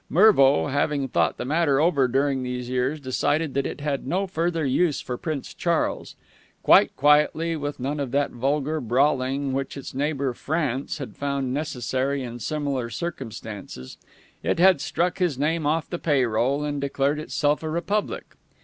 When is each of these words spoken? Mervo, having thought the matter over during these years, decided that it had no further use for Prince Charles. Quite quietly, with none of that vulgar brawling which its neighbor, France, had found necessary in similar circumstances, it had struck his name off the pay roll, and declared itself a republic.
Mervo, 0.09 0.65
having 0.69 1.07
thought 1.07 1.37
the 1.37 1.45
matter 1.45 1.79
over 1.79 2.07
during 2.07 2.41
these 2.41 2.67
years, 2.69 2.99
decided 2.99 3.53
that 3.53 3.67
it 3.67 3.81
had 3.81 4.07
no 4.07 4.25
further 4.25 4.65
use 4.65 4.99
for 4.99 5.15
Prince 5.15 5.53
Charles. 5.53 6.15
Quite 6.63 6.95
quietly, 6.95 7.55
with 7.55 7.79
none 7.79 7.99
of 7.99 8.09
that 8.09 8.31
vulgar 8.31 8.81
brawling 8.81 9.53
which 9.53 9.77
its 9.77 9.93
neighbor, 9.93 10.33
France, 10.33 10.97
had 10.97 11.15
found 11.15 11.53
necessary 11.53 12.23
in 12.23 12.39
similar 12.39 12.89
circumstances, 12.89 13.97
it 14.41 14.57
had 14.57 14.81
struck 14.81 15.19
his 15.19 15.37
name 15.37 15.67
off 15.67 15.87
the 15.87 15.99
pay 15.99 16.25
roll, 16.25 16.63
and 16.63 16.81
declared 16.81 17.19
itself 17.19 17.61
a 17.61 17.69
republic. 17.69 18.33